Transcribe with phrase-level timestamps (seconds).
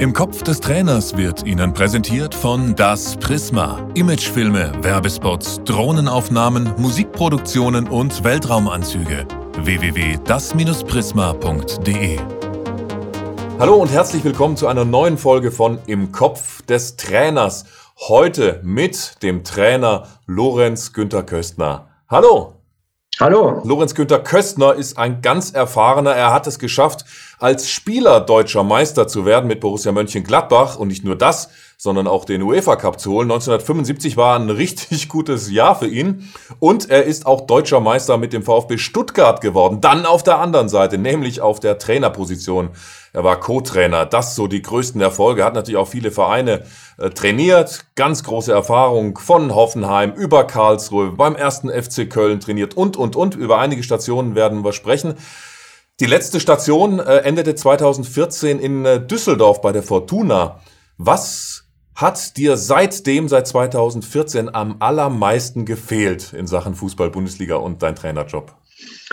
[0.00, 3.84] Im Kopf des Trainers wird Ihnen präsentiert von Das Prisma.
[3.94, 9.26] Imagefilme, Werbespots, Drohnenaufnahmen, Musikproduktionen und Weltraumanzüge.
[9.56, 12.20] www.das-prisma.de
[13.58, 17.64] Hallo und herzlich willkommen zu einer neuen Folge von Im Kopf des Trainers.
[17.98, 21.88] Heute mit dem Trainer Lorenz Günther Köstner.
[22.08, 22.57] Hallo!
[23.20, 23.62] Hallo.
[23.64, 26.14] Lorenz Günther Köstner ist ein ganz erfahrener.
[26.14, 27.04] Er hat es geschafft,
[27.40, 30.76] als Spieler deutscher Meister zu werden mit Borussia Mönchengladbach.
[30.76, 31.48] Und nicht nur das,
[31.80, 33.30] sondern auch den UEFA Cup zu holen.
[33.30, 36.28] 1975 war ein richtig gutes Jahr für ihn.
[36.58, 39.80] Und er ist auch deutscher Meister mit dem VfB Stuttgart geworden.
[39.80, 42.70] Dann auf der anderen Seite, nämlich auf der Trainerposition.
[43.12, 44.06] Er war Co-Trainer.
[44.06, 45.44] Das so die größten Erfolge.
[45.44, 46.64] Hat natürlich auch viele Vereine
[46.98, 47.86] äh, trainiert.
[47.94, 53.36] Ganz große Erfahrung von Hoffenheim über Karlsruhe, beim ersten FC Köln trainiert und, und, und.
[53.36, 55.14] Über einige Stationen werden wir sprechen.
[56.00, 60.60] Die letzte Station äh, endete 2014 in äh, Düsseldorf bei der Fortuna.
[60.96, 61.67] Was
[61.98, 68.54] hat dir seitdem, seit 2014, am allermeisten gefehlt in Sachen Fußball-Bundesliga und dein Trainerjob?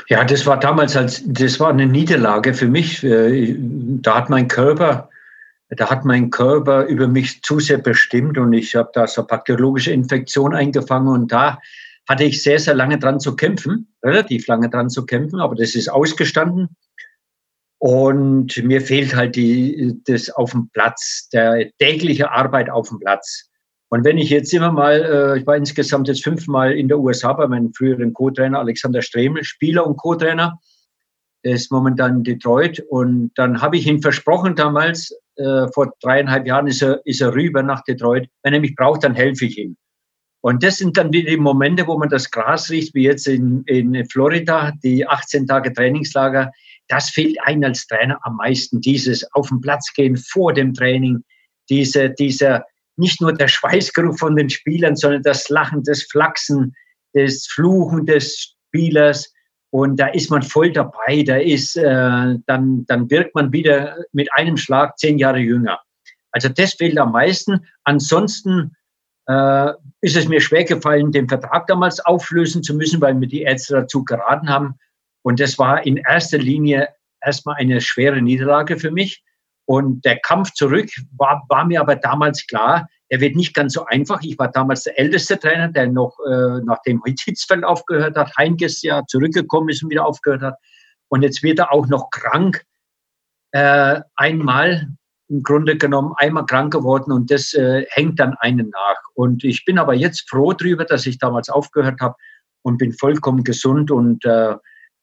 [0.08, 3.04] Ja, das war damals als, das war eine Niederlage für mich.
[3.04, 5.10] Äh, da hat mein Körper,
[5.70, 9.92] da hat mein Körper über mich zu sehr bestimmt und ich habe da so bakteriologische
[9.92, 11.58] Infektion eingefangen und da
[12.08, 15.74] hatte ich sehr, sehr lange dran zu kämpfen, relativ lange dran zu kämpfen, aber das
[15.74, 16.70] ist ausgestanden.
[17.86, 23.48] Und mir fehlt halt die, das auf dem Platz, der tägliche Arbeit auf dem Platz.
[23.90, 27.34] Und wenn ich jetzt immer mal, äh, ich war insgesamt jetzt fünfmal in der USA
[27.34, 30.60] bei meinem früheren Co-Trainer Alexander Stremel, Spieler und Co-Trainer,
[31.44, 32.84] der ist momentan in Detroit.
[32.90, 37.36] Und dann habe ich ihm versprochen damals, äh, vor dreieinhalb Jahren ist er, ist er
[37.36, 38.28] rüber nach Detroit.
[38.42, 39.78] Wenn er mich braucht, dann helfe ich ihm.
[40.42, 43.64] Und das sind dann wieder die Momente, wo man das Gras riecht, wie jetzt in,
[43.68, 46.52] in Florida, die 18 Tage Trainingslager.
[46.88, 51.24] Das fehlt einem als Trainer am meisten, dieses auf den Platz gehen vor dem Training,
[51.70, 52.66] diese, dieser,
[52.98, 56.76] nicht nur der Schweißgeruch von den Spielern, sondern das Lachen, das Flachsen,
[57.14, 59.32] das Fluchen des Spielers.
[59.72, 61.24] Und da ist man voll dabei.
[61.24, 65.80] Da ist, äh, dann, dann wirkt man wieder mit einem Schlag zehn Jahre jünger.
[66.32, 67.66] Also das fehlt am meisten.
[67.84, 68.76] Ansonsten
[69.28, 69.72] äh,
[70.02, 73.74] ist es mir schwer gefallen, den Vertrag damals auflösen zu müssen, weil mir die Ärzte
[73.74, 74.76] dazu geraten haben.
[75.26, 79.24] Und das war in erster Linie erstmal eine schwere Niederlage für mich.
[79.66, 80.88] Und der Kampf zurück
[81.18, 84.22] war, war mir aber damals klar, er wird nicht ganz so einfach.
[84.22, 89.04] Ich war damals der älteste Trainer, der noch, äh, nachdem Hitzfeld aufgehört hat, Heinkes ja
[89.08, 90.58] zurückgekommen ist und wieder aufgehört hat.
[91.08, 92.64] Und jetzt wird er auch noch krank.
[93.50, 94.90] Äh, einmal
[95.28, 99.02] im Grunde genommen einmal krank geworden und das äh, hängt dann einen nach.
[99.16, 102.14] Und ich bin aber jetzt froh darüber, dass ich damals aufgehört habe
[102.62, 104.54] und bin vollkommen gesund und äh,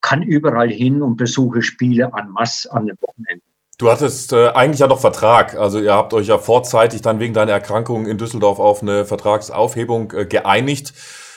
[0.03, 3.47] kann überall hin und besuche Spiele an Mass an den Wochenenden.
[3.79, 5.57] Du hattest äh, eigentlich ja noch Vertrag.
[5.57, 10.13] Also ihr habt euch ja vorzeitig dann wegen deiner Erkrankung in Düsseldorf auf eine Vertragsaufhebung
[10.13, 10.93] äh, geeinigt.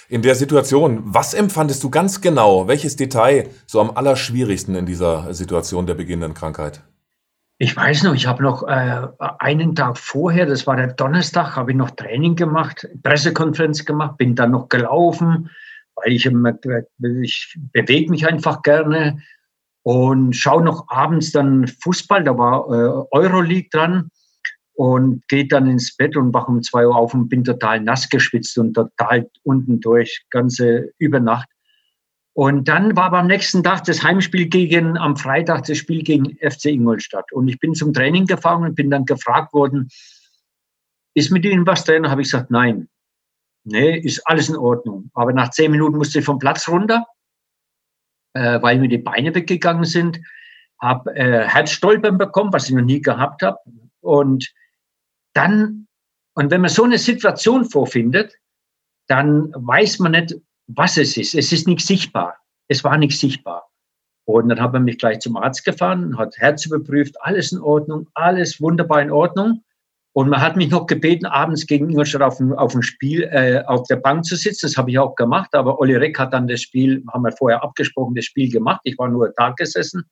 [0.09, 2.67] In der Situation, was empfandest du ganz genau?
[2.67, 6.81] Welches Detail so am allerschwierigsten in dieser Situation der beginnenden Krankheit?
[7.57, 9.07] Ich weiß noch, ich habe noch äh,
[9.39, 14.35] einen Tag vorher, das war der Donnerstag, habe ich noch Training gemacht, Pressekonferenz gemacht, bin
[14.35, 15.49] dann noch gelaufen,
[15.95, 16.29] weil ich,
[17.21, 19.21] ich bewege mich einfach gerne
[19.83, 24.09] und schaue noch abends dann Fußball, da war äh, Euroleague dran
[24.73, 28.09] und gehe dann ins Bett und wache um zwei Uhr auf und bin total nass
[28.09, 31.47] geschwitzt und total unten durch, ganze Übernacht.
[32.33, 36.65] Und dann war am nächsten Tag das Heimspiel gegen, am Freitag das Spiel gegen FC
[36.65, 37.31] Ingolstadt.
[37.31, 39.87] Und ich bin zum Training gefahren und bin dann gefragt worden,
[41.13, 42.09] ist mit Ihnen was drin?
[42.09, 42.89] Habe ich gesagt, nein.
[43.65, 45.09] Nee, ist alles in Ordnung.
[45.13, 47.05] Aber nach zehn Minuten musste ich vom Platz runter
[48.35, 50.19] äh, weil mir die Beine weggegangen sind,
[50.79, 53.57] habe äh, Herzstolpern bekommen, was ich noch nie gehabt habe.
[54.01, 54.53] Und
[55.33, 55.87] dann,
[56.35, 58.35] und wenn man so eine Situation vorfindet,
[59.07, 60.35] dann weiß man nicht,
[60.67, 61.33] was es ist.
[61.33, 62.37] Es ist nicht sichtbar.
[62.67, 63.69] Es war nicht sichtbar.
[64.25, 68.09] Und dann hat man mich gleich zum Arzt gefahren, hat Herz überprüft, alles in Ordnung,
[68.15, 69.63] alles wunderbar in Ordnung.
[70.17, 73.61] Und man hat mich noch gebeten, abends gegen Ingolstadt auf dem, auf dem Spiel äh,
[73.65, 74.67] auf der Bank zu sitzen.
[74.67, 75.53] Das habe ich auch gemacht.
[75.53, 78.79] Aber Olli Reck hat dann das Spiel, haben wir vorher abgesprochen, das Spiel gemacht.
[78.85, 80.05] Ich war nur da gesessen,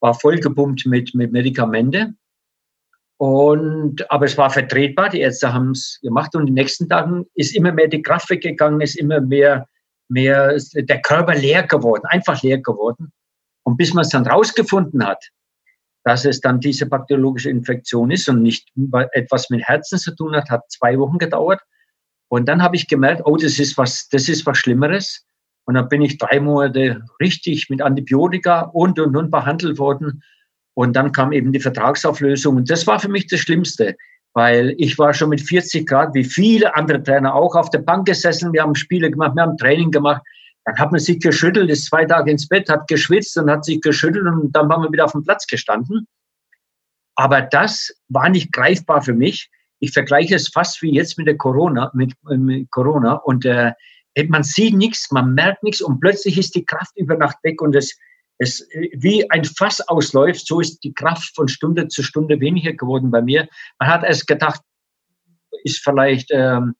[0.00, 2.14] war vollgepumpt mit, mit Medikamente.
[3.18, 5.10] Und, aber es war vertretbar.
[5.10, 6.34] Die Ärzte haben es gemacht.
[6.34, 9.68] Und den nächsten Tagen ist immer mehr die Kraft weggegangen, ist immer mehr,
[10.08, 13.12] mehr der Körper leer geworden, einfach leer geworden.
[13.64, 15.22] Und bis man es dann rausgefunden hat,
[16.04, 18.68] dass es dann diese bakteriologische Infektion ist und nicht
[19.12, 21.60] etwas mit Herzen zu tun hat, hat zwei Wochen gedauert.
[22.28, 25.24] Und dann habe ich gemerkt, oh, das ist was, das ist was Schlimmeres.
[25.66, 30.22] Und dann bin ich drei Monate richtig mit Antibiotika und und und behandelt worden.
[30.74, 32.56] Und dann kam eben die Vertragsauflösung.
[32.56, 33.96] Und das war für mich das Schlimmste,
[34.34, 38.06] weil ich war schon mit 40 Grad, wie viele andere Trainer auch, auf der Bank
[38.06, 38.52] gesessen.
[38.52, 40.22] Wir haben Spiele gemacht, wir haben Training gemacht.
[40.64, 43.80] Dann hat man sich geschüttelt, ist zwei Tage ins Bett, hat geschwitzt und hat sich
[43.80, 46.06] geschüttelt und dann waren wir wieder auf dem Platz gestanden.
[47.16, 49.50] Aber das war nicht greifbar für mich.
[49.78, 53.72] Ich vergleiche es fast wie jetzt mit der Corona, mit, mit Corona und äh,
[54.28, 57.74] man sieht nichts, man merkt nichts und plötzlich ist die Kraft über Nacht weg und
[57.74, 57.98] es,
[58.38, 63.10] es wie ein Fass ausläuft, so ist die Kraft von Stunde zu Stunde weniger geworden
[63.10, 63.48] bei mir.
[63.78, 64.60] Man hat erst gedacht,
[65.64, 66.74] ist vielleicht ähm,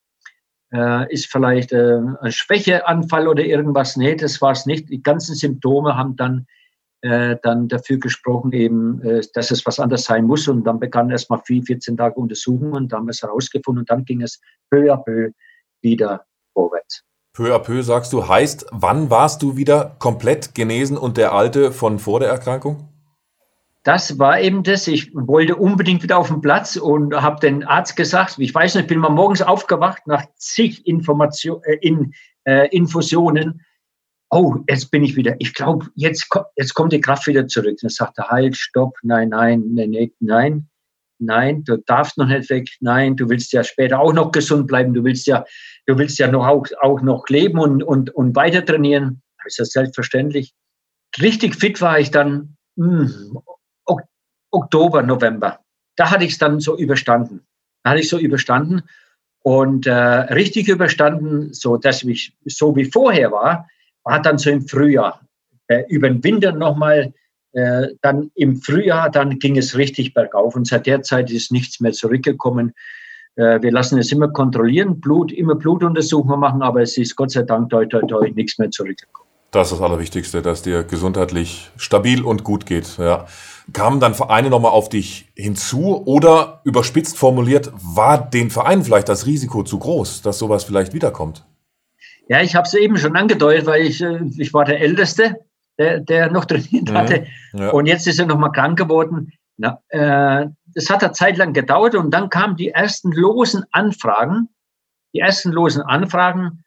[0.74, 3.96] äh, ist vielleicht äh, ein Schwächeanfall oder irgendwas.
[3.96, 4.88] Nee, das war es nicht.
[4.90, 6.46] Die ganzen Symptome haben dann,
[7.02, 10.48] äh, dann dafür gesprochen, eben, äh, dass es was anderes sein muss.
[10.48, 13.90] Und dann begann erstmal vier, 14 Tage Untersuchungen und dann haben wir es herausgefunden und
[13.90, 14.40] dann ging es
[14.70, 15.30] peu à peu
[15.80, 16.24] wieder
[16.54, 17.04] vorwärts.
[17.32, 21.72] Peu à peu sagst du, heißt, wann warst du wieder komplett genesen und der Alte
[21.72, 22.88] von vor der Erkrankung?
[23.84, 24.88] Das war eben das.
[24.88, 28.84] Ich wollte unbedingt wieder auf den Platz und habe den Arzt gesagt, ich weiß nicht,
[28.84, 32.14] ich bin mal morgens aufgewacht nach zig Information, äh, in,
[32.44, 33.60] äh, Infusionen.
[34.30, 35.36] Oh, jetzt bin ich wieder.
[35.38, 37.76] Ich glaube, jetzt, jetzt kommt die Kraft wieder zurück.
[37.82, 40.68] Dann sagt er, halt, stopp, nein, nein, nein, nein,
[41.18, 42.68] nein, du darfst noch nicht weg.
[42.80, 44.94] Nein, du willst ja später auch noch gesund bleiben.
[44.94, 45.44] Du willst ja,
[45.86, 49.22] du willst ja noch auch, auch noch leben und, und, und weiter trainieren.
[49.44, 50.54] Das ist ja selbstverständlich.
[51.20, 53.38] Richtig fit war ich dann mh, hm,
[54.54, 55.60] Oktober, November.
[55.96, 57.46] Da hatte ich es dann so überstanden.
[57.82, 58.82] Da hatte ich so überstanden
[59.42, 63.68] und äh, richtig überstanden, so dass ich so wie vorher war,
[64.02, 65.20] war dann so im Frühjahr.
[65.68, 67.12] Äh, über den Winter nochmal,
[67.52, 71.80] äh, dann im Frühjahr, dann ging es richtig bergauf und seit der Zeit ist nichts
[71.80, 72.72] mehr zurückgekommen.
[73.36, 77.42] Äh, wir lassen es immer kontrollieren, Blut, immer Blutuntersuchungen machen, aber es ist Gott sei
[77.42, 79.28] Dank toi, toi, toi, nichts mehr zurückgekommen.
[79.50, 82.98] Das ist das Allerwichtigste, dass dir gesundheitlich stabil und gut geht.
[82.98, 83.26] Ja.
[83.72, 89.26] Kamen dann Vereine nochmal auf dich hinzu oder überspitzt formuliert, war den Verein vielleicht das
[89.26, 91.46] Risiko zu groß, dass sowas vielleicht wiederkommt?
[92.28, 95.36] Ja, ich habe es eben schon angedeutet, weil ich, äh, ich war der Älteste,
[95.78, 96.94] der, der noch trainiert mhm.
[96.94, 97.26] hatte.
[97.52, 97.70] Ja.
[97.70, 99.32] Und jetzt ist er nochmal krank geworden.
[99.56, 104.48] Na, äh, das hat eine Zeit lang gedauert und dann kamen die ersten losen Anfragen.
[105.14, 106.63] Die ersten losen Anfragen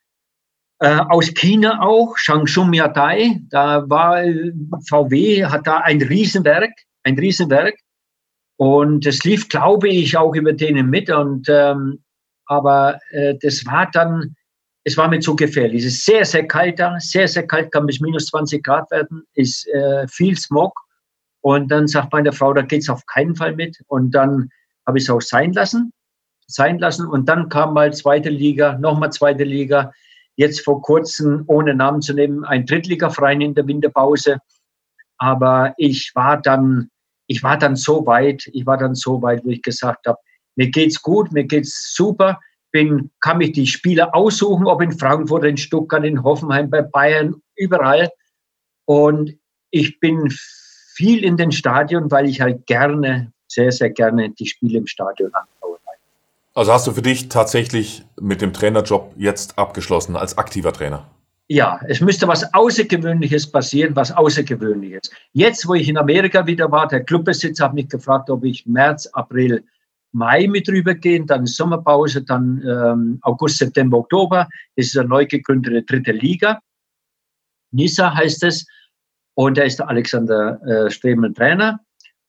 [0.80, 4.52] äh, aus China auch, Shangshun Miatai, da war äh,
[4.88, 6.72] VW, hat da ein Riesenwerk,
[7.04, 7.76] ein Riesenwerk.
[8.58, 11.10] Und es lief, glaube ich, auch über denen mit.
[11.10, 12.04] Und, ähm,
[12.46, 14.36] aber äh, das war dann,
[14.84, 15.84] es war mir zu gefährlich.
[15.84, 19.24] Es ist sehr, sehr kalt da, sehr, sehr kalt, kann bis minus 20 Grad werden,
[19.34, 20.74] ist äh, viel Smog.
[21.42, 23.78] Und dann sagt meine Frau, da geht's auf keinen Fall mit.
[23.88, 24.50] Und dann
[24.86, 25.92] habe ich es auch sein lassen,
[26.48, 27.08] sein lassen.
[27.08, 29.92] Und dann kam mal zweite Liga, nochmal zweite Liga
[30.38, 34.38] jetzt vor kurzem, ohne Namen zu nehmen, ein Drittligaverein in der Winterpause.
[35.18, 36.90] Aber ich war dann,
[37.26, 40.20] ich war dann so weit, ich war dann so weit, wo ich gesagt habe,
[40.56, 42.40] mir geht's gut, mir geht's super,
[42.72, 47.36] bin, kann mich die Spieler aussuchen, ob in Frankfurt, in Stuttgart, in Hoffenheim, bei Bayern,
[47.56, 48.10] überall.
[48.86, 49.38] Und
[49.72, 50.30] ich bin
[50.96, 55.34] viel in den Stadion, weil ich halt gerne, sehr, sehr gerne die Spiele im Stadion
[55.34, 55.57] anschaue.
[56.58, 61.08] Also hast du für dich tatsächlich mit dem Trainerjob jetzt abgeschlossen als aktiver Trainer?
[61.50, 65.12] Ja, es müsste was Außergewöhnliches passieren, was Außergewöhnliches.
[65.34, 69.06] Jetzt, wo ich in Amerika wieder war, der Clubbesitzer hat mich gefragt, ob ich März,
[69.14, 69.64] April,
[70.14, 74.50] Mai mit rübergehen, dann Sommerpause, dann ähm, August, September, Oktober.
[74.78, 76.60] Das ist eine neu gegründete dritte Liga.
[77.70, 78.66] Nisa heißt es.
[79.36, 81.80] Und da ist der Alexander äh, Stremel Trainer.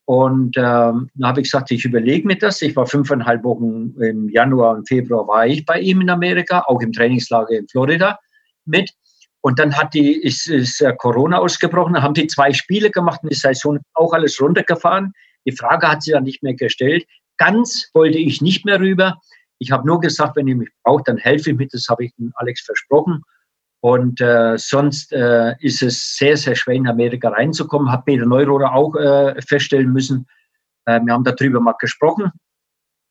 [0.09, 2.63] Und ähm, dann habe ich gesagt, ich überlege mir das.
[2.63, 6.81] Ich war fünfeinhalb Wochen im Januar und Februar war ich bei ihm in Amerika, auch
[6.81, 8.19] im Trainingslager in Florida
[8.65, 8.91] mit.
[9.43, 13.33] Und dann hat die, ist, ist Corona ausgebrochen, dann haben die zwei Spiele gemacht und
[13.33, 15.13] die Saison auch alles runtergefahren.
[15.45, 17.05] Die Frage hat sie dann nicht mehr gestellt.
[17.37, 19.19] Ganz wollte ich nicht mehr rüber.
[19.59, 21.75] Ich habe nur gesagt, wenn ihr mich braucht, dann helfe ich mit.
[21.75, 23.21] Das habe ich dem Alex versprochen.
[23.81, 27.93] Und äh, sonst äh, ist es sehr, sehr schwer, in Amerika reinzukommen.
[27.93, 30.27] Hat Peter Neurohrer auch äh, feststellen müssen.
[30.87, 32.33] Äh, wir haben darüber mal gesprochen.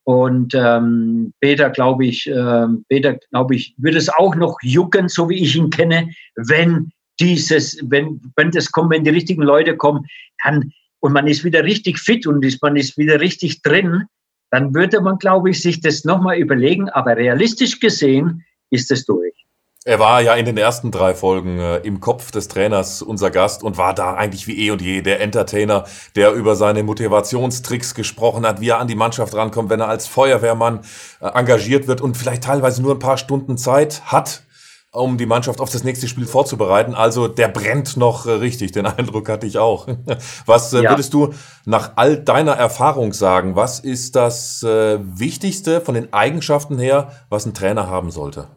[0.04, 5.30] Und ähm, Peter, glaube ich, äh, Peter, glaube ich, würde es auch noch jucken, so
[5.30, 10.06] wie ich ihn kenne, wenn dieses, wenn, wenn das kommt, wenn die richtigen Leute kommen,
[10.44, 14.04] dann, und man ist wieder richtig fit und ist, man ist wieder richtig drin,
[14.52, 16.90] dann würde man, glaube ich, sich das nochmal überlegen.
[16.90, 19.47] Aber realistisch gesehen ist es durch.
[19.88, 23.64] Er war ja in den ersten drei Folgen äh, im Kopf des Trainers unser Gast
[23.64, 28.46] und war da eigentlich wie eh und je der Entertainer, der über seine Motivationstricks gesprochen
[28.46, 30.82] hat, wie er an die Mannschaft rankommt, wenn er als Feuerwehrmann
[31.22, 34.42] äh, engagiert wird und vielleicht teilweise nur ein paar Stunden Zeit hat
[34.92, 36.94] um die Mannschaft auf das nächste Spiel vorzubereiten.
[36.94, 39.88] Also der brennt noch äh, richtig, den Eindruck hatte ich auch.
[40.46, 40.90] Was äh, ja.
[40.90, 43.56] würdest du nach all deiner Erfahrung sagen?
[43.56, 48.50] Was ist das äh, Wichtigste von den Eigenschaften her, was ein Trainer haben sollte?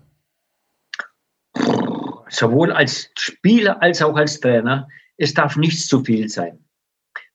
[2.30, 6.64] Sowohl als Spieler als auch als Trainer, es darf nicht zu viel sein.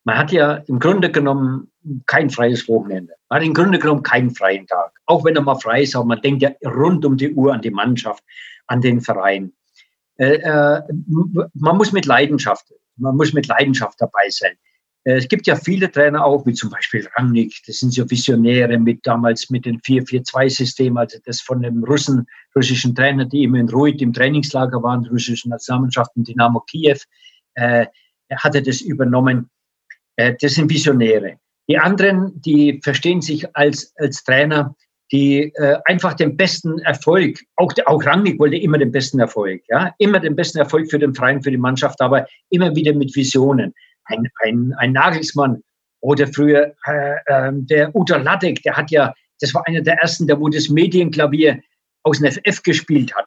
[0.04, 1.70] Man hat ja im Grunde genommen
[2.06, 3.14] kein freies Wochenende.
[3.28, 4.92] Man hat im Grunde genommen keinen freien Tag.
[5.06, 7.60] Auch wenn er mal frei ist, aber man denkt ja rund um die Uhr an
[7.60, 8.22] die Mannschaft
[8.68, 9.52] an den Verein.
[10.16, 10.82] Äh, äh,
[11.54, 14.56] man muss mit Leidenschaft, man muss mit Leidenschaft dabei sein.
[15.06, 18.78] Äh, es gibt ja viele Trainer auch, wie zum Beispiel Rangnick, das sind so Visionäre
[18.78, 23.68] mit damals mit dem 4-4-2-System, also das von dem Russen, russischen Trainer, die immer in
[23.68, 26.98] Ruid im Trainingslager waren, russischen Nationalmannschaften Dynamo Kiew,
[27.54, 27.86] äh,
[28.34, 29.48] hatte das übernommen.
[30.16, 31.38] Äh, das sind Visionäre.
[31.68, 34.74] Die anderen, die verstehen sich als, als Trainer
[35.12, 39.94] die äh, einfach den besten Erfolg, auch, auch Rangnick wollte immer den besten Erfolg, ja,
[39.98, 43.72] immer den besten Erfolg für den Verein, für die Mannschaft, aber immer wieder mit Visionen.
[44.06, 45.62] Ein, ein, ein Nagelsmann
[46.00, 50.26] oder früher äh, äh, der Uta Ladek, der hat ja, das war einer der ersten,
[50.26, 51.60] der wo das Medienklavier
[52.02, 53.26] aus dem FF gespielt hat.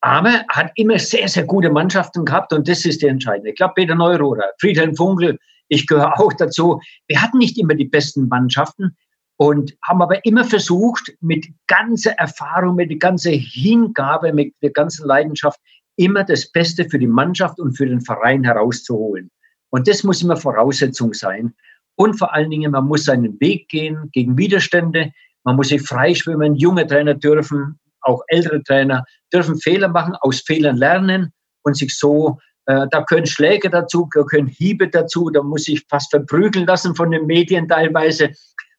[0.00, 3.50] Aber hat immer sehr, sehr gute Mannschaften gehabt und das ist der Entscheidende.
[3.50, 5.38] Ich glaube, Peter Neurohrer, Friedhelm Funkel,
[5.68, 6.80] ich gehöre auch dazu.
[7.08, 8.96] Wir hatten nicht immer die besten Mannschaften,
[9.36, 15.60] und haben aber immer versucht, mit ganzer Erfahrung, mit ganzer Hingabe, mit der ganzen Leidenschaft,
[15.96, 19.30] immer das Beste für die Mannschaft und für den Verein herauszuholen.
[19.70, 21.54] Und das muss immer Voraussetzung sein.
[21.96, 25.12] Und vor allen Dingen, man muss seinen Weg gehen gegen Widerstände.
[25.44, 26.54] Man muss sich freischwimmen.
[26.56, 31.32] Junge Trainer dürfen, auch ältere Trainer dürfen Fehler machen, aus Fehlern lernen
[31.62, 35.84] und sich so, äh, da können Schläge dazu, da können Hiebe dazu, da muss ich
[35.88, 38.30] fast verprügeln lassen von den Medien teilweise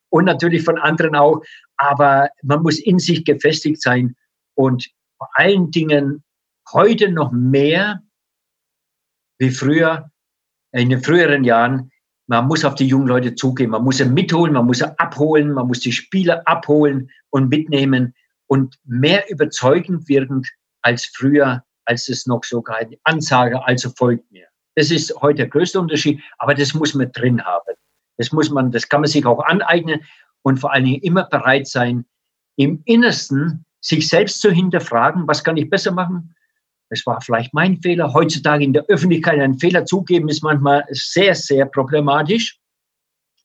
[0.10, 1.42] und natürlich von anderen auch.
[1.78, 4.16] Aber man muss in sich gefestigt sein
[4.56, 6.24] und vor allen Dingen
[6.72, 8.02] heute noch mehr
[9.40, 10.10] wie früher,
[10.72, 11.92] in den früheren Jahren,
[12.28, 15.54] man muss auf die jungen Leute zugehen, man muss sie mitholen, man muss sie abholen,
[15.54, 18.14] man muss die Spieler abholen und mitnehmen
[18.48, 20.50] und mehr überzeugend wirkend
[20.82, 24.48] als früher, als es noch sogar eine Ansage, also folgt mir.
[24.76, 27.76] Das ist heute der größte Unterschied, aber das muss man drin haben.
[28.18, 30.02] Das muss man, das kann man sich auch aneignen
[30.42, 32.06] und vor allen Dingen immer bereit sein,
[32.58, 36.36] im Innersten sich selbst zu hinterfragen, was kann ich besser machen?
[36.90, 38.14] Das war vielleicht mein Fehler.
[38.14, 42.60] Heutzutage in der Öffentlichkeit einen Fehler zugeben, ist manchmal sehr, sehr problematisch.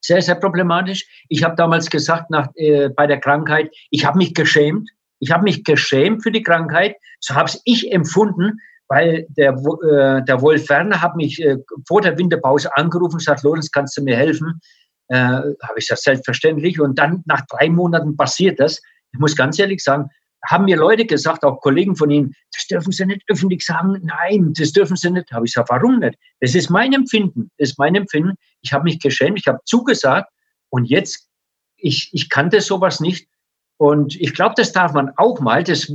[0.01, 1.07] Sehr, sehr problematisch.
[1.29, 4.91] Ich habe damals gesagt, nach, äh, bei der Krankheit, ich habe mich geschämt.
[5.21, 6.97] Ich habe mich geschämt für die Krankheit.
[7.21, 8.59] So habe ich empfunden,
[8.89, 11.57] weil der, äh, der Wolf Werner hat mich äh,
[11.87, 14.61] vor der Winterpause angerufen und gesagt, Lorenz, kannst du mir helfen?
[15.09, 16.81] Äh, Habe ich gesagt, selbstverständlich.
[16.81, 18.81] Und dann nach drei Monaten passiert das.
[19.13, 20.11] Ich muss ganz ehrlich sagen,
[20.45, 24.01] haben mir Leute gesagt, auch Kollegen von Ihnen, das dürfen Sie nicht öffentlich sagen.
[24.03, 25.31] Nein, das dürfen Sie nicht.
[25.33, 26.17] Habe ich gesagt, warum nicht?
[26.41, 27.51] Das ist mein Empfinden.
[27.59, 28.35] Das ist mein Empfinden.
[28.61, 30.31] Ich habe mich geschämt, ich habe zugesagt
[30.71, 31.29] und jetzt,
[31.77, 33.29] ich, ich kannte sowas nicht.
[33.77, 35.65] Und ich glaube, das darf man auch mal.
[35.65, 35.93] Das,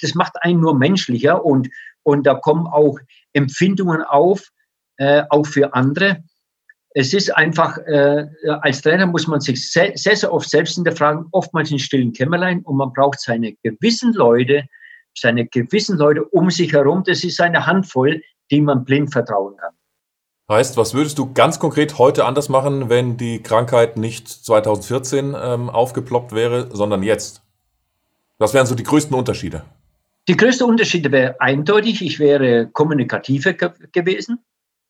[0.00, 1.68] das macht einen nur menschlicher und,
[2.02, 2.98] und da kommen auch
[3.32, 4.48] Empfindungen auf,
[4.96, 6.22] äh, auch für andere.
[6.96, 8.26] Es ist einfach, äh,
[8.62, 12.60] als Trainer muss man sich sehr, sehr, sehr oft selbst hinterfragen, oftmals in stillen Kämmerlein
[12.62, 14.64] und man braucht seine gewissen Leute,
[15.12, 17.02] seine gewissen Leute um sich herum.
[17.04, 18.22] Das ist eine Handvoll,
[18.52, 19.74] die man blind vertrauen kann.
[20.48, 25.70] Heißt, was würdest du ganz konkret heute anders machen, wenn die Krankheit nicht 2014 ähm,
[25.70, 27.42] aufgeploppt wäre, sondern jetzt?
[28.38, 29.64] Was wären so die größten Unterschiede?
[30.28, 34.38] Die größte Unterschiede wäre eindeutig, ich wäre kommunikativer ge gewesen.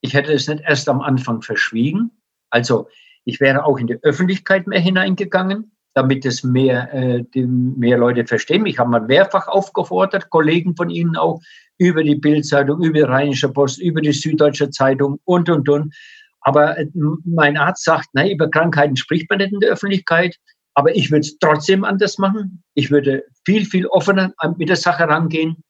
[0.04, 2.10] Ich hätte es nicht erst am Anfang verschwiegen.
[2.50, 2.88] Also
[3.24, 8.66] ich wäre auch in die Öffentlichkeit mehr hineingegangen, damit es mehr, äh, mehr Leute verstehen.
[8.66, 11.40] Ich habe mal mehrfach aufgefordert, Kollegen von Ihnen auch,
[11.78, 15.94] über die Bildzeitung, über die Rheinische Post, über die Süddeutsche Zeitung und, und, und.
[16.42, 16.86] Aber äh,
[17.24, 20.36] mein Arzt sagt, nein, über Krankheiten spricht man nicht in der Öffentlichkeit.
[20.74, 22.62] Aber ich würde es trotzdem anders machen.
[22.74, 25.64] Ich würde viel, viel offener mit der Sache rangehen.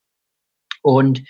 [0.82, 1.22] Und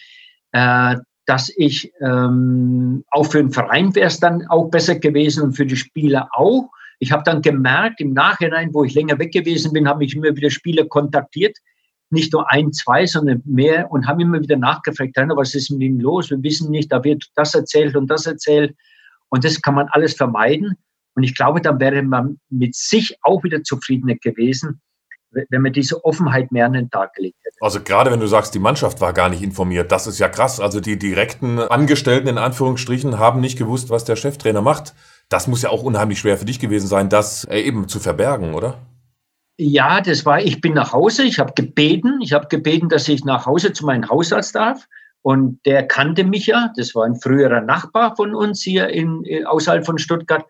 [0.52, 0.96] äh,
[1.26, 5.66] dass ich ähm, auch für den Verein wäre es dann auch besser gewesen und für
[5.66, 6.68] die Spieler auch.
[6.98, 10.34] Ich habe dann gemerkt, im Nachhinein, wo ich länger weg gewesen bin, haben mich immer
[10.36, 11.56] wieder Spieler kontaktiert.
[12.10, 16.00] Nicht nur ein, zwei, sondern mehr und haben immer wieder nachgefragt, was ist mit ihnen
[16.00, 16.30] los?
[16.30, 18.74] Wir wissen nicht, da wird das erzählt und das erzählt.
[19.30, 20.76] Und das kann man alles vermeiden.
[21.14, 24.80] Und ich glaube, dann wäre man mit sich auch wieder zufriedener gewesen,
[25.34, 27.56] wenn man diese Offenheit mehr an den Tag gelegt hätte.
[27.60, 30.60] Also gerade wenn du sagst, die Mannschaft war gar nicht informiert, das ist ja krass.
[30.60, 34.94] Also die direkten Angestellten in Anführungsstrichen haben nicht gewusst, was der Cheftrainer macht.
[35.28, 38.54] Das muss ja auch unheimlich schwer für dich gewesen sein, das äh, eben zu verbergen,
[38.54, 38.78] oder?
[39.56, 43.24] ja, das war, ich bin nach Hause, ich habe gebeten, ich habe gebeten, dass ich
[43.24, 44.86] nach Hause zu meinem Hausarzt darf.
[45.22, 49.46] Und der kannte mich ja, das war ein früherer Nachbar von uns hier in, in
[49.46, 50.44] außerhalb von Stuttgart.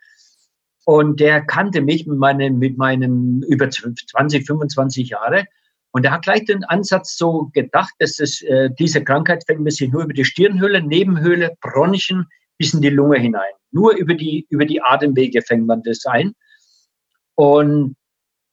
[0.84, 5.44] Und der kannte mich mit meinem, mit meinem über 20, 25 Jahre.
[5.92, 9.70] Und er hat gleich den Ansatz so gedacht, dass es, äh, diese Krankheit fängt man
[9.70, 12.26] sich nur über die Stirnhöhle, Nebenhöhle, Bronchien
[12.58, 13.52] bis in die Lunge hinein.
[13.70, 16.34] Nur über die, über die Atemwege fängt man das ein.
[17.34, 17.96] Und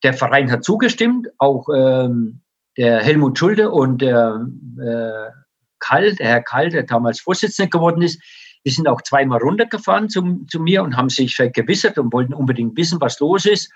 [0.03, 2.41] der Verein hat zugestimmt, auch ähm,
[2.77, 4.47] der Helmut Schulde und der
[4.79, 5.31] äh,
[5.79, 8.21] Kall, der Herr Kall, der damals Vorsitzender geworden ist,
[8.65, 12.77] die sind auch zweimal runtergefahren zu, zu mir und haben sich vergewissert und wollten unbedingt
[12.77, 13.71] wissen, was los ist.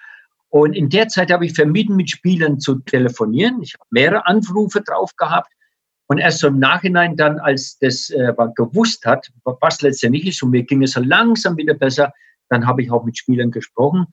[0.50, 3.62] Und in der Zeit habe ich vermieden, mit Spielern zu telefonieren.
[3.62, 5.52] Ich habe mehrere Anrufe drauf gehabt.
[6.08, 10.52] Und erst so im Nachhinein dann, als das äh, gewusst hat, was letztendlich ist, und
[10.52, 12.14] mir ging es so langsam wieder besser,
[12.50, 14.06] dann habe ich auch mit Spielern gesprochen.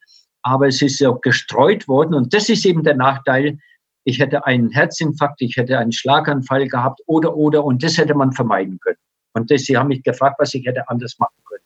[0.43, 2.15] Aber es ist ja gestreut worden.
[2.15, 3.59] Und das ist eben der Nachteil.
[4.05, 7.63] Ich hätte einen Herzinfarkt, ich hätte einen Schlaganfall gehabt oder, oder.
[7.63, 8.97] Und das hätte man vermeiden können.
[9.35, 11.65] Und das, sie haben mich gefragt, was ich hätte anders machen können.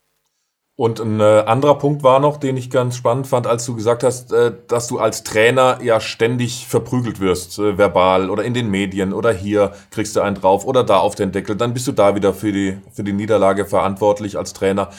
[0.78, 4.04] Und ein äh, anderer Punkt war noch, den ich ganz spannend fand, als du gesagt
[4.04, 8.70] hast, äh, dass du als Trainer ja ständig verprügelt wirst, äh, verbal oder in den
[8.70, 11.56] Medien oder hier kriegst du einen drauf oder da auf den Deckel.
[11.56, 14.90] Dann bist du da wieder für die, für die Niederlage verantwortlich als Trainer.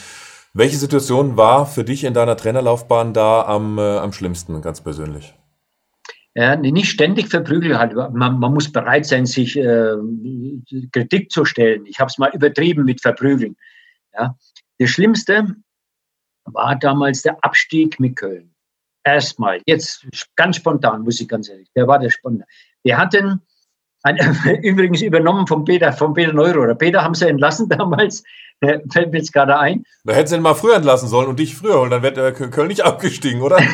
[0.52, 5.37] Welche Situation war für dich in deiner Trainerlaufbahn da am, am schlimmsten, ganz persönlich?
[6.34, 7.78] Ja, nicht ständig verprügeln.
[7.78, 7.94] Halt.
[7.94, 9.96] Man, man, muss bereit sein, sich äh,
[10.92, 11.86] Kritik zu stellen.
[11.86, 13.56] Ich habe es mal übertrieben mit Verprügeln.
[14.14, 14.36] Ja.
[14.78, 15.56] Das Schlimmste
[16.44, 18.54] war damals der Abstieg mit Köln.
[19.04, 20.06] Erstmal, jetzt
[20.36, 22.46] ganz spontan, muss ich ganz ehrlich, der war der spontan.
[22.82, 23.40] Wir hatten,
[24.62, 26.74] übrigens übernommen von Peter, von Peter Neurohrer.
[26.74, 28.22] Peter haben sie entlassen damals,
[28.62, 29.84] der fällt mir jetzt gerade ein.
[30.04, 32.68] Da hätten sie ihn mal früher entlassen sollen und dich früher holen, dann wäre Köln
[32.68, 33.56] nicht abgestiegen, oder?
[33.56, 33.66] und,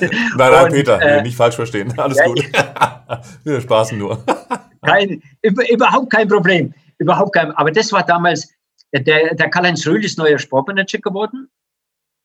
[0.00, 1.96] nein, nein, und, Peter, äh, nicht falsch verstehen.
[1.98, 2.44] Alles ja, gut.
[3.44, 4.24] Wir spaßen nur.
[4.82, 6.74] Kein, überhaupt kein Problem.
[6.98, 8.52] Überhaupt kein, aber das war damals,
[8.92, 11.48] der, der Karl-Heinz Rühl ist neuer Sportmanager geworden.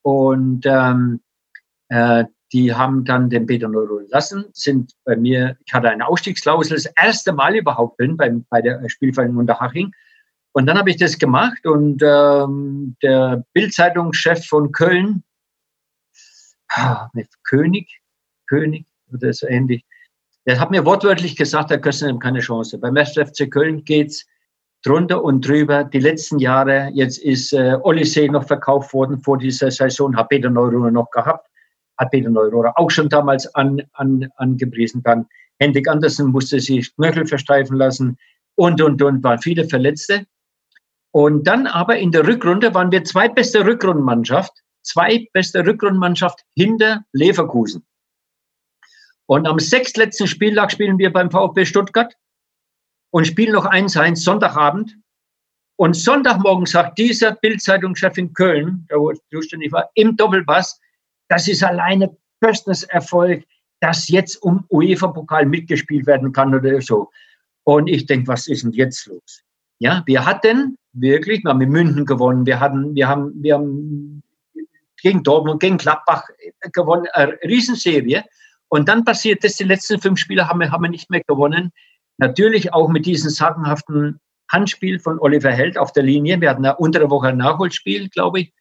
[0.02, 1.22] Und ähm,
[1.90, 6.76] äh, die haben dann den Peter Neuro lassen, sind bei mir, ich hatte eine Ausstiegsklausel,
[6.76, 9.92] das erste Mal überhaupt bin bei, bei der Spielvereinigung Unterhaching.
[10.52, 15.24] Und dann habe ich das gemacht und ähm, der Bildzeitungschef von Köln,
[16.70, 17.10] ah,
[17.44, 18.02] König,
[18.48, 19.86] König oder so ähnlich,
[20.48, 22.80] der hat mir wortwörtlich gesagt, der Kösten keine Chance.
[22.80, 24.26] Beim FC Köln geht's
[24.84, 25.84] drunter und drüber.
[25.84, 30.50] Die letzten Jahre, jetzt ist äh, Odyssee noch verkauft worden vor dieser Saison, hat Peter
[30.50, 31.49] Neururer noch gehabt,
[32.00, 35.04] hat Peter Neururer auch schon damals an, an, angepriesen.
[35.04, 35.28] Dann
[35.60, 38.18] Hendrik Andersen musste sich Knöchel versteifen lassen
[38.56, 40.26] und, und, und, waren viele Verletzte.
[41.12, 47.86] Und dann aber in der Rückrunde waren wir zweitbeste Rückrundenmannschaft, zweitbeste Rückrundenmannschaft hinter Leverkusen.
[49.26, 52.16] Und am sechstletzten Spieltag spielen wir beim VfB Stuttgart
[53.12, 54.96] und spielen noch 1-1 Sonntagabend.
[55.76, 58.98] Und Sonntagmorgen sagt dieser Bildzeitungschef in Köln, der
[59.32, 60.80] zuständig war, im Doppelpass,
[61.30, 63.46] das ist alleine Pöstners Erfolg,
[63.80, 67.10] dass jetzt um UEFA-Pokal mitgespielt werden kann oder so.
[67.64, 69.42] Und ich denke, was ist denn jetzt los?
[69.80, 74.24] Ja, wir hatten wirklich, wir haben in München gewonnen, wir hatten, wir haben, wir haben
[75.02, 76.24] gegen Dortmund, gegen Gladbach
[76.74, 78.26] gewonnen, eine Riesenserie.
[78.68, 81.72] Und dann passiert das, die letzten fünf Spiele haben wir, haben wir nicht mehr gewonnen.
[82.18, 84.20] Natürlich auch mit diesem sagenhaften
[84.52, 86.42] Handspiel von Oliver Held auf der Linie.
[86.42, 88.54] Wir hatten eine untere Woche ein Nachholspiel, glaube ich,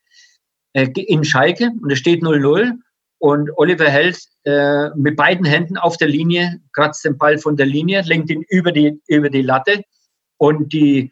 [0.72, 2.72] äh, in Schalke und es steht 0-0.
[3.20, 7.66] Und Oliver Held äh, mit beiden Händen auf der Linie, kratzt den Ball von der
[7.66, 9.82] Linie, lenkt ihn über die, über die Latte.
[10.36, 11.10] Und die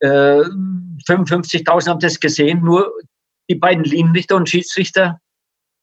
[0.00, 2.92] äh, 55.000 haben das gesehen, nur
[3.48, 5.20] die beiden Linienrichter und Schiedsrichter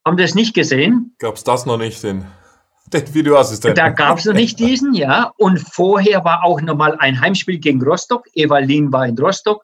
[0.05, 1.15] haben das nicht gesehen.
[1.19, 2.25] Gab es das noch nicht, den
[2.93, 3.75] den Videoassistenten.
[3.75, 5.31] Da gab es noch nicht diesen, ja.
[5.37, 8.25] Und vorher war auch nochmal ein Heimspiel gegen Rostock.
[8.35, 9.63] Evalin war in Rostock.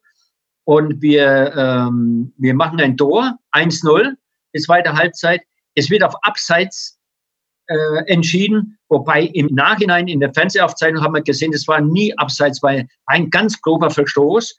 [0.70, 4.14] Und wir, ähm, wir machen ein Tor, 1-0,
[4.54, 5.42] die zweite Halbzeit.
[5.74, 7.00] Es wird auf Abseits
[7.66, 12.62] äh, entschieden, wobei im Nachhinein in der Fernsehaufzeichnung haben wir gesehen, das war nie Abseits,
[12.62, 14.56] weil ein ganz grober Verstoß.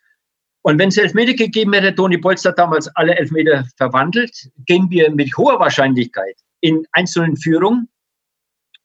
[0.62, 5.36] Und wenn es Elfmeter gegeben hätte, Toni Polster damals alle Elfmeter verwandelt, gehen wir mit
[5.36, 7.86] hoher Wahrscheinlichkeit in einzelnen Führung.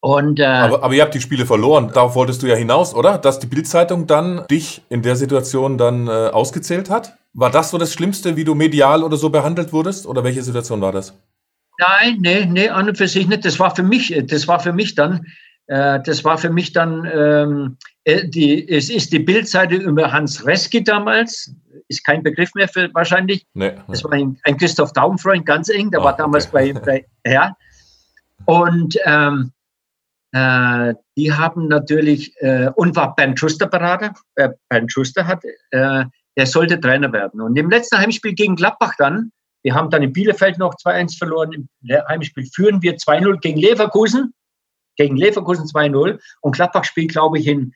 [0.06, 1.90] Und, äh, aber, aber ihr habt die Spiele verloren.
[1.92, 3.18] Darauf wolltest du ja hinaus, oder?
[3.18, 7.18] Dass die Bildzeitung dann dich in der Situation dann äh, ausgezählt hat?
[7.34, 10.06] War das so das Schlimmste, wie du medial oder so behandelt wurdest?
[10.06, 11.18] Oder welche Situation war das?
[11.80, 13.46] Nein, nee, nee, an und für sich nicht.
[13.46, 15.26] Das war für mich, das war für mich dann,
[15.66, 20.46] äh, das war für mich dann, ähm, äh, die, es ist die Bildseite über Hans
[20.46, 21.52] Reski damals,
[21.88, 23.48] ist kein Begriff mehr für wahrscheinlich.
[23.56, 26.74] Nee, das war ein, ein Christoph Daumfreund, ganz eng, der ah, war damals okay.
[26.74, 26.80] bei,
[27.24, 27.58] bei, ja,
[28.46, 29.52] Und ähm,
[30.36, 34.14] äh, die haben natürlich, äh, und war Bernd Schuster Berater.
[34.36, 36.04] Äh, Bernd Schuster hat, äh,
[36.36, 37.40] der sollte Trainer werden.
[37.40, 39.32] Und im letzten Heimspiel gegen Gladbach dann,
[39.64, 41.54] wir haben dann in Bielefeld noch 2-1 verloren.
[41.54, 41.70] Im
[42.10, 44.34] Heimspiel führen wir 2-0 gegen Leverkusen.
[44.98, 46.20] Gegen Leverkusen 2-0.
[46.42, 47.74] Und Gladbach spielt, glaube ich, in,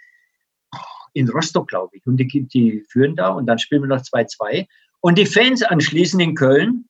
[1.13, 2.05] in Rostock, glaube ich.
[2.05, 4.67] Und die, die führen da und dann spielen wir noch 2-2.
[4.99, 6.89] Und die Fans anschließend in Köln,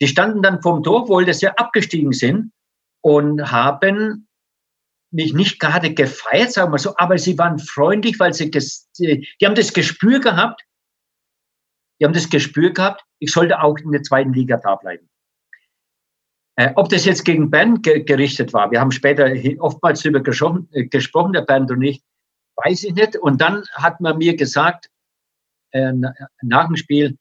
[0.00, 2.52] die standen dann vorm Tor, obwohl das ja abgestiegen sind
[3.00, 4.23] und haben
[5.14, 9.54] mich nicht gerade gefeiert, sagen wir so, aber sie waren freundlich, weil sie, die haben
[9.54, 10.62] das Gespür gehabt,
[12.00, 15.08] die haben das Gespür gehabt, ich sollte auch in der zweiten Liga da bleiben.
[16.56, 20.68] Äh, ob das jetzt gegen Bern ge gerichtet war, wir haben später oftmals darüber gesprochen,
[20.72, 22.02] äh, gesprochen, der Bernd und ich,
[22.56, 23.16] weiß ich nicht.
[23.16, 24.88] Und dann hat man mir gesagt,
[25.70, 25.92] äh,
[26.42, 27.18] nach dem Spiel,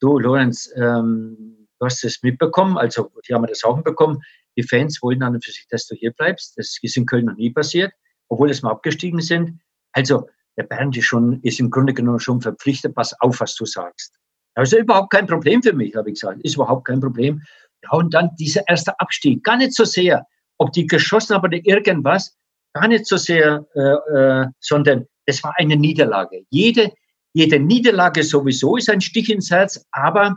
[0.00, 4.22] du Lorenz, ähm, du hast es mitbekommen, also die haben das auch mitbekommen,
[4.56, 6.56] die Fans wollen an und für sich, dass du hier bleibst.
[6.56, 7.92] Das ist in Köln noch nie passiert,
[8.28, 9.60] obwohl es mal abgestiegen sind.
[9.92, 13.64] Also der Bernd ist, schon, ist im Grunde genommen schon verpflichtet, pass auf, was du
[13.64, 14.14] sagst.
[14.54, 16.40] Also überhaupt kein Problem für mich, habe ich gesagt.
[16.42, 17.42] Ist überhaupt kein Problem.
[17.84, 19.42] Ja, und dann dieser erste Abstieg.
[19.44, 20.26] Gar nicht so sehr,
[20.58, 22.36] ob die geschossen haben oder irgendwas,
[22.74, 26.44] gar nicht so sehr, äh, äh, sondern es war eine Niederlage.
[26.50, 26.92] Jede,
[27.32, 30.36] jede Niederlage sowieso ist ein Stich ins Herz, aber,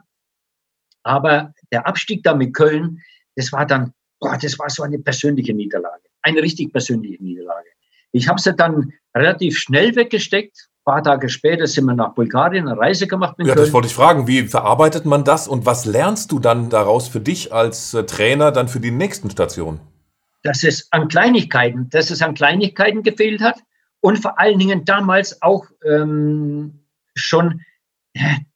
[1.03, 3.01] aber der Abstieg da mit Köln,
[3.35, 3.93] das war dann,
[4.25, 6.03] boah, das war so eine persönliche Niederlage.
[6.21, 7.69] Eine richtig persönliche Niederlage.
[8.11, 10.69] Ich habe sie dann relativ schnell weggesteckt.
[10.79, 13.35] Ein paar Tage später sind wir nach Bulgarien eine Reise gemacht.
[13.39, 13.57] Ja, Köln.
[13.57, 14.27] das wollte ich fragen.
[14.27, 18.51] Wie verarbeitet man das und was lernst du dann daraus für dich als äh, Trainer
[18.51, 19.79] dann für die nächsten Stationen?
[20.43, 23.59] Dass es an Kleinigkeiten, dass es an Kleinigkeiten gefehlt hat
[23.99, 26.85] und vor allen Dingen damals auch ähm,
[27.15, 27.61] schon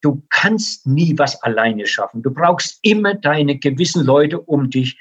[0.02, 2.22] du kannst nie was alleine schaffen.
[2.22, 4.98] Du brauchst immer deine gewissen Leute um dich.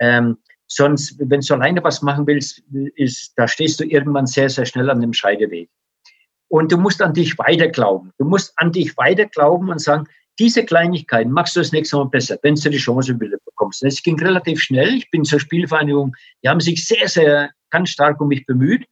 [0.00, 0.38] Ähm,
[0.72, 2.62] Sonst, wenn du alleine was machen willst,
[2.94, 5.68] ist, da stehst du irgendwann sehr, sehr schnell an dem Scheideweg.
[6.48, 8.12] Und du musst an dich weiter glauben.
[8.18, 10.06] Du musst an dich weiter glauben und sagen,
[10.38, 13.82] diese Kleinigkeiten machst du das nächste Mal besser, wenn du die Chance bekommst.
[13.82, 14.94] Es ging relativ schnell.
[14.94, 16.14] Ich bin zur Spielvereinigung.
[16.44, 18.86] Die haben sich sehr, sehr ganz stark um mich bemüht.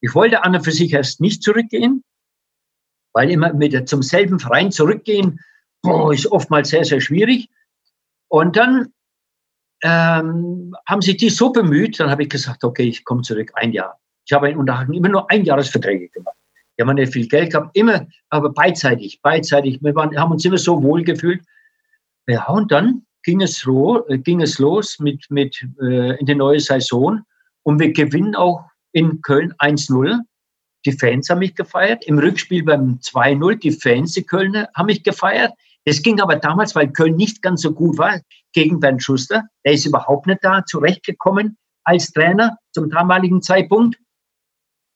[0.00, 2.04] Ich wollte an und für sich erst nicht zurückgehen,
[3.12, 5.40] weil immer mit zum selben Verein zurückgehen,
[5.82, 7.50] boah, ist oftmals sehr, sehr schwierig.
[8.28, 8.94] Und dann
[9.82, 13.72] ähm, haben sich die so bemüht, dann habe ich gesagt, okay, ich komme zurück, ein
[13.72, 13.98] Jahr.
[14.26, 16.36] Ich habe in Unterhaken immer nur Einjahresverträge gemacht.
[16.76, 19.78] Die haben nicht viel Geld gehabt, immer, aber beidseitig, beidseitig.
[19.82, 21.42] Wir waren, haben uns immer so wohl gefühlt.
[22.28, 26.34] Ja, und dann ging es, roh, äh, ging es los mit, mit äh, in die
[26.34, 27.22] neue Saison
[27.62, 30.20] und wir gewinnen auch in Köln 1-0.
[30.84, 32.06] Die Fans haben mich gefeiert.
[32.06, 35.52] Im Rückspiel beim 2-0, die Fans, die Kölner, haben mich gefeiert.
[35.84, 38.20] Das ging aber damals, weil Köln nicht ganz so gut war,
[38.52, 39.44] gegen Bernd Schuster.
[39.64, 43.98] Der ist überhaupt nicht da zurechtgekommen als Trainer zum damaligen Zeitpunkt.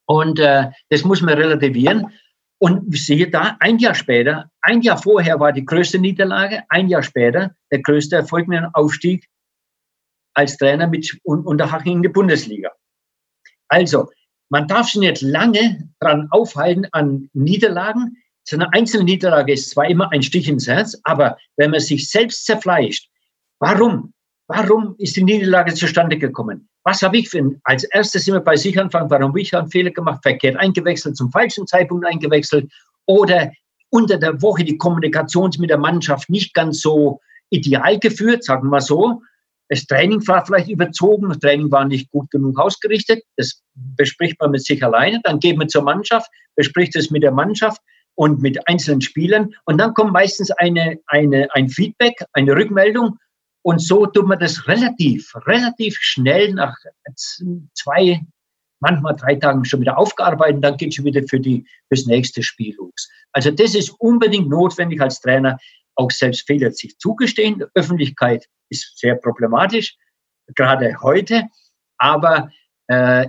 [0.06, 2.12] Und äh, das muss man relativieren.
[2.58, 7.02] Und siehe da, ein Jahr später, ein Jahr vorher war die größte Niederlage, ein Jahr
[7.02, 9.26] später der größte Erfolg mit einem Aufstieg
[10.34, 12.70] als Trainer mit Unterhaching in die Bundesliga.
[13.68, 14.10] Also,
[14.48, 19.88] man darf sich nicht lange daran aufhalten an Niederlagen, so eine einzelne Niederlage ist zwar
[19.88, 23.08] immer ein Stich ins Herz, aber wenn man sich selbst zerfleischt,
[23.58, 24.12] warum?
[24.48, 26.68] Warum ist die Niederlage zustande gekommen?
[26.84, 29.90] Was habe ich für, als erstes immer bei sich anfangen, warum habe ich einen Fehler
[29.90, 32.70] gemacht, verkehrt eingewechselt, zum falschen Zeitpunkt eingewechselt
[33.06, 33.52] oder
[33.90, 38.80] unter der Woche die Kommunikation mit der Mannschaft nicht ganz so ideal geführt, sagen wir
[38.80, 39.22] so.
[39.68, 43.22] Das Training war vielleicht überzogen, das Training war nicht gut genug ausgerichtet.
[43.36, 45.20] Das bespricht man mit sich alleine.
[45.24, 47.80] Dann geht man zur Mannschaft, bespricht es mit der Mannschaft
[48.14, 49.54] und mit einzelnen Spielern.
[49.64, 53.18] Und dann kommt meistens eine, eine, ein Feedback, eine Rückmeldung.
[53.62, 56.76] Und so tut man das relativ, relativ schnell nach
[57.74, 58.20] zwei,
[58.80, 60.64] manchmal drei Tagen schon wieder aufgearbeitet.
[60.64, 63.08] Dann geht es wieder für die, fürs nächste Spiel los.
[63.32, 65.58] Also das ist unbedingt notwendig als Trainer,
[65.94, 67.60] auch selbst Fehler sich zugestehen.
[67.60, 69.96] Die Öffentlichkeit ist sehr problematisch,
[70.54, 71.44] gerade heute.
[71.98, 72.50] Aber
[72.88, 73.28] äh,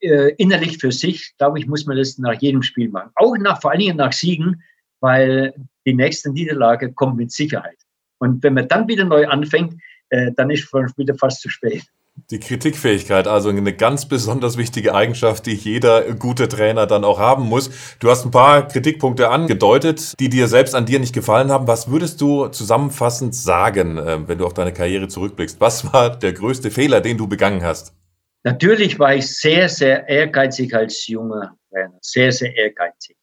[0.00, 3.10] äh, innerlich für sich, glaube ich, muss man das nach jedem Spiel machen.
[3.16, 4.62] Auch nach, vor allen Dingen nach Siegen,
[5.00, 5.54] weil
[5.86, 7.78] die nächste Niederlage kommt mit Sicherheit.
[8.18, 9.74] Und wenn man dann wieder neu anfängt,
[10.10, 11.84] äh, dann ist es wieder fast zu spät.
[12.30, 17.44] Die Kritikfähigkeit, also eine ganz besonders wichtige Eigenschaft, die jeder gute Trainer dann auch haben
[17.44, 17.70] muss.
[17.98, 21.66] Du hast ein paar Kritikpunkte angedeutet, die dir selbst an dir nicht gefallen haben.
[21.66, 25.60] Was würdest du zusammenfassend sagen, äh, wenn du auf deine Karriere zurückblickst?
[25.60, 27.94] Was war der größte Fehler, den du begangen hast?
[28.42, 33.16] Natürlich war ich sehr, sehr ehrgeizig als junger Trainer, sehr, sehr ehrgeizig.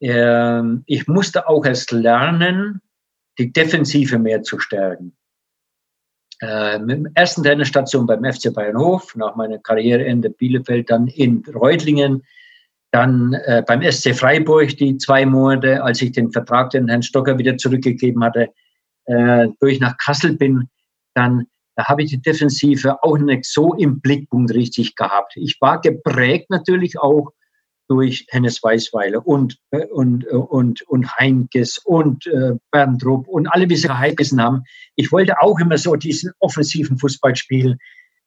[0.00, 2.82] Ähm, ich musste auch erst lernen,
[3.38, 5.16] die Defensive mehr zu stärken.
[6.40, 12.24] äh, mit der ersten Trainerstation beim FC Bayernhof, nach meiner Karriereende Bielefeld, dann in Reutlingen,
[12.90, 17.38] dann äh, beim SC Freiburg die zwei Monate, als ich den Vertrag den Herrn Stocker
[17.38, 18.50] wieder zurückgegeben hatte,
[19.06, 20.68] äh, durch nach Kassel bin,
[21.14, 25.34] dann da habe ich die Defensive auch nicht so im Blickpunkt richtig gehabt.
[25.36, 27.32] Ich war geprägt natürlich auch
[27.88, 33.68] durch Hennes Weißweiler und, äh, und, äh, und, und Heinkes und äh, Berndrup und alle,
[33.68, 34.64] wie sie geheißen haben.
[34.96, 37.78] Ich wollte auch immer so diesen offensiven Fußball spielen,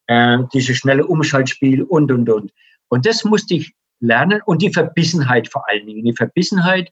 [0.07, 2.53] äh, dieses schnelle Umschaltspiel und, und, und.
[2.89, 6.91] Und das musste ich lernen und die Verbissenheit vor allen Dingen, die Verbissenheit.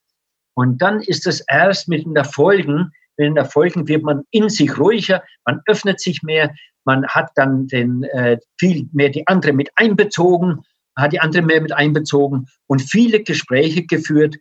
[0.56, 4.78] Und dann ist es erst mit den Erfolgen, mit den Erfolgen wird man in sich
[4.78, 6.54] ruhiger, man öffnet sich mehr,
[6.86, 10.62] man hat dann den, äh, viel mehr die andere mit einbezogen,
[10.96, 14.36] hat die andere mehr mit einbezogen und viele Gespräche geführt,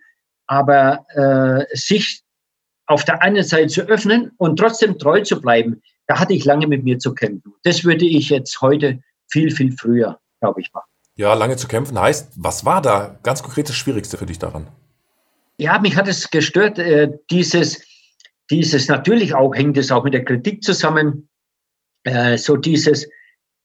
[0.46, 2.22] aber äh, sich
[2.86, 6.68] auf der einen Seite zu öffnen und trotzdem treu zu bleiben, da hatte ich lange
[6.68, 7.52] mit mir zu kämpfen.
[7.64, 10.88] Das würde ich jetzt heute viel, viel früher, glaube ich, machen.
[11.16, 14.68] Ja, lange zu kämpfen heißt, was war da ganz konkret das Schwierigste für dich daran?
[15.58, 17.82] Ja, mich hat es gestört, äh, dieses,
[18.50, 21.28] dieses, natürlich auch hängt es auch mit der Kritik zusammen,
[22.04, 23.08] äh, so dieses,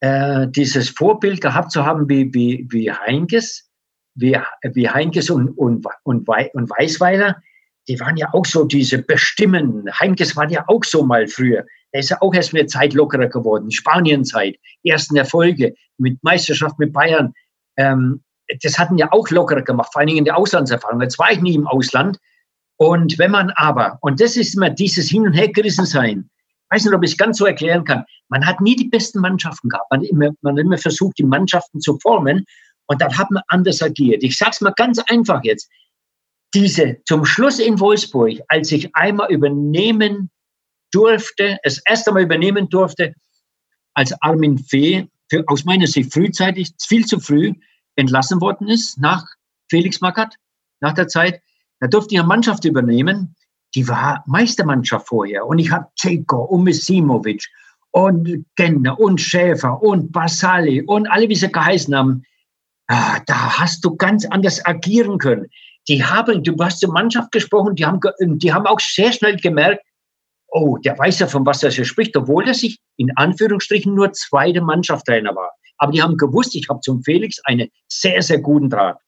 [0.00, 3.70] äh, dieses Vorbild gehabt zu haben wie, wie, wie Heinkes,
[4.14, 4.36] wie,
[4.74, 7.40] wie Heinkes und, und, und, und Weißweiler,
[7.88, 9.88] die waren ja auch so diese Bestimmen.
[9.98, 11.64] Heinkes war ja auch so mal früher.
[11.92, 13.70] Er ist ja auch erst mit Zeit lockerer geworden.
[13.70, 17.32] Spanienzeit, ersten Erfolge mit Meisterschaft mit Bayern
[17.76, 18.22] ähm,
[18.60, 21.00] das hatten ja auch lockerer gemacht, vor allen Dingen in der Auslandserfahrung.
[21.00, 22.18] Jetzt war ich nie im Ausland.
[22.82, 26.84] Und wenn man aber, und das ist immer dieses Hin- und Hergerissen sein, ich weiß
[26.84, 29.88] nicht, ob ich es ganz so erklären kann, man hat nie die besten Mannschaften gehabt.
[29.92, 32.44] Man, immer, man hat immer versucht, die Mannschaften zu formen
[32.86, 34.24] und dann hat man anders agiert.
[34.24, 35.70] Ich sage es mal ganz einfach jetzt.
[36.54, 40.28] Diese zum Schluss in Wolfsburg, als ich einmal übernehmen
[40.90, 43.14] durfte, das erste Mal übernehmen durfte,
[43.94, 47.52] als Armin Fee für, aus meiner Sicht frühzeitig, viel zu früh
[47.94, 49.24] entlassen worden ist nach
[49.70, 50.34] Felix Magath,
[50.80, 51.40] nach der Zeit.
[51.82, 53.34] Da durfte ich eine Mannschaft übernehmen,
[53.74, 55.44] die war Meistermannschaft vorher.
[55.46, 57.44] Und ich habe Ceko und Misimovic
[57.90, 62.22] und Genner und Schäfer und Basali und alle, wie sie geheißen haben.
[62.86, 65.48] Ah, da hast du ganz anders agieren können.
[65.88, 69.84] Die haben, du hast zur Mannschaft gesprochen, die haben, die haben auch sehr schnell gemerkt,
[70.52, 74.12] oh, der weiß ja, von was er hier spricht, obwohl er sich in Anführungsstrichen nur
[74.12, 75.50] zweite Mannschaftstrainer war.
[75.78, 78.98] Aber die haben gewusst, ich habe zum Felix einen sehr, sehr guten Draht.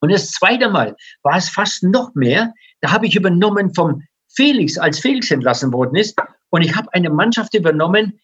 [0.00, 2.52] Und das zweite Mal war es fast noch mehr.
[2.80, 6.18] Da habe ich übernommen vom Felix, als Felix entlassen worden ist.
[6.50, 8.18] Und ich habe eine Mannschaft übernommen,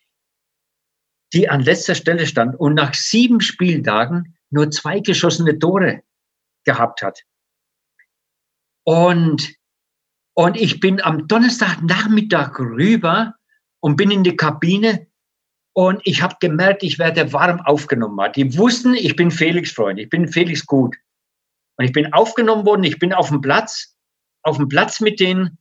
[1.32, 6.02] die an letzter Stelle stand und nach sieben Spieltagen nur zwei geschossene Tore
[6.64, 7.22] gehabt hat.
[8.84, 9.56] Und
[10.38, 13.34] und ich bin am Donnerstagnachmittag rüber
[13.80, 15.06] und bin in die Kabine
[15.72, 18.30] und ich habe gemerkt, ich werde warm aufgenommen.
[18.36, 20.94] Die wussten, ich bin Felix Freund, ich bin Felix gut.
[21.76, 23.96] Und ich bin aufgenommen worden, ich bin auf dem Platz,
[24.42, 25.58] auf dem Platz mit denen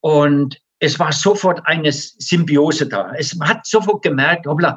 [0.00, 3.12] und es war sofort eine Symbiose da.
[3.14, 4.76] Es hat sofort gemerkt, hoppla,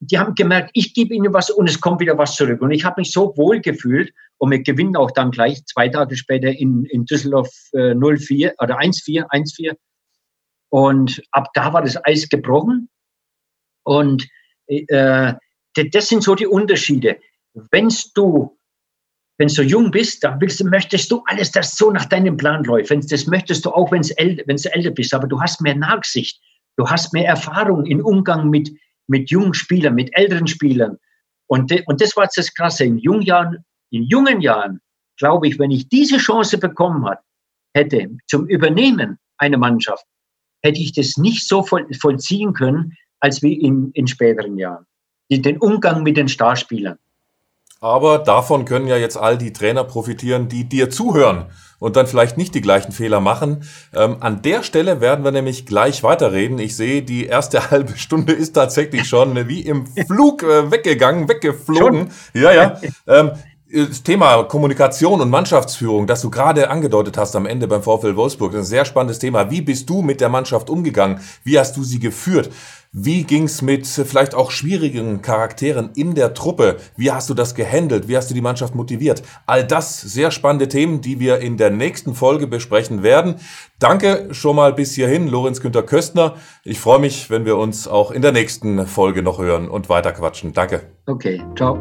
[0.00, 2.62] die haben gemerkt, ich gebe ihnen was und es kommt wieder was zurück.
[2.62, 6.16] Und ich habe mich so wohl gefühlt und wir gewinnen auch dann gleich zwei Tage
[6.16, 9.76] später in, in Düsseldorf äh, 0-4 oder 1-4, 1-4.
[10.70, 12.88] Und ab da war das Eis gebrochen.
[13.82, 14.28] Und
[14.66, 15.34] äh,
[15.74, 17.18] das sind so die Unterschiede.
[17.70, 18.57] Wenn du
[19.38, 22.90] wenn du jung bist, dann willst, möchtest du alles, das so nach deinem Plan läuft.
[22.90, 25.14] Das möchtest du auch, wenn du älter bist.
[25.14, 26.40] Aber du hast mehr Nachsicht.
[26.76, 28.70] Du hast mehr Erfahrung im Umgang mit,
[29.06, 30.98] mit jungen Spielern, mit älteren Spielern.
[31.46, 32.84] Und, de, und das war das Krasse.
[32.84, 34.80] In jungen Jahren, in jungen Jahren,
[35.18, 37.20] glaube ich, wenn ich diese Chance bekommen hat,
[37.74, 40.04] hätte zum Übernehmen einer Mannschaft,
[40.62, 44.84] hätte ich das nicht so voll, vollziehen können, als wie in, in späteren Jahren.
[45.30, 46.98] Den Umgang mit den Starspielern.
[47.80, 51.46] Aber davon können ja jetzt all die Trainer profitieren, die dir zuhören
[51.78, 53.62] und dann vielleicht nicht die gleichen Fehler machen.
[53.94, 56.58] Ähm, an der Stelle werden wir nämlich gleich weiterreden.
[56.58, 62.10] Ich sehe, die erste halbe Stunde ist tatsächlich schon wie im Flug äh, weggegangen, weggeflogen.
[62.10, 62.42] Schon?
[62.42, 62.80] Ja, ja.
[63.06, 63.32] Ähm,
[63.70, 68.52] das Thema Kommunikation und Mannschaftsführung, das du gerade angedeutet hast am Ende beim VfL Wolfsburg,
[68.52, 69.50] das ist ein sehr spannendes Thema.
[69.50, 71.20] Wie bist du mit der Mannschaft umgegangen?
[71.44, 72.50] Wie hast du sie geführt?
[72.90, 76.78] Wie ging's mit vielleicht auch schwierigen Charakteren in der Truppe?
[76.96, 78.08] Wie hast du das gehandelt?
[78.08, 79.22] Wie hast du die Mannschaft motiviert?
[79.44, 83.34] All das sehr spannende Themen, die wir in der nächsten Folge besprechen werden.
[83.78, 86.36] Danke schon mal bis hierhin, Lorenz Günther Köstner.
[86.64, 90.12] Ich freue mich, wenn wir uns auch in der nächsten Folge noch hören und weiter
[90.12, 90.54] quatschen.
[90.54, 90.84] Danke.
[91.04, 91.78] Okay, ciao.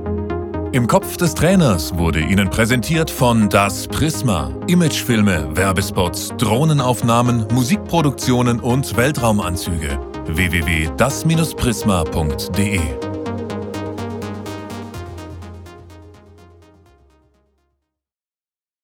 [0.73, 4.51] Im Kopf des Trainers wurde Ihnen präsentiert von Das Prisma.
[4.67, 9.97] Imagefilme, Werbespots, Drohnenaufnahmen, Musikproduktionen und Weltraumanzüge.
[10.27, 13.06] www.das-prisma.de